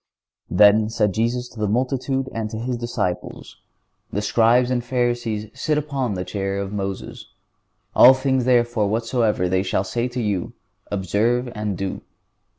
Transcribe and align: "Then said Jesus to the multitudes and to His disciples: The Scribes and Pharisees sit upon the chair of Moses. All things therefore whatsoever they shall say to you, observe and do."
"Then 0.49 0.89
said 0.89 1.13
Jesus 1.13 1.47
to 1.49 1.59
the 1.59 1.67
multitudes 1.67 2.27
and 2.33 2.49
to 2.49 2.57
His 2.57 2.75
disciples: 2.75 3.57
The 4.11 4.23
Scribes 4.23 4.71
and 4.71 4.83
Pharisees 4.83 5.51
sit 5.53 5.77
upon 5.77 6.15
the 6.15 6.25
chair 6.25 6.57
of 6.57 6.73
Moses. 6.73 7.27
All 7.95 8.15
things 8.15 8.45
therefore 8.45 8.87
whatsoever 8.89 9.47
they 9.47 9.61
shall 9.61 9.83
say 9.83 10.07
to 10.07 10.19
you, 10.19 10.53
observe 10.89 11.51
and 11.53 11.77
do." 11.77 12.01